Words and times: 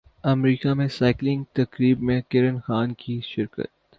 امریکہ 0.25 0.73
میں 0.73 0.87
سائیکلنگ 0.87 1.43
تقریب 1.53 2.01
میں 2.01 2.19
کرن 2.29 2.57
خان 2.59 2.93
کی 2.93 3.19
شرکت 3.25 3.67